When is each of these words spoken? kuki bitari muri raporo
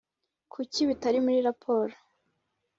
kuki 0.53 0.79
bitari 0.89 1.17
muri 1.25 1.39
raporo 1.47 1.93